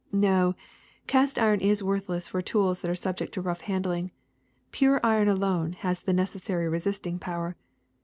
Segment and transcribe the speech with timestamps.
[0.11, 0.55] ''^^No,
[1.05, 4.09] cast iron is worthless for tools that are sub ject to rough handling;
[4.71, 7.55] pure iron alone has the neces sary resisting power.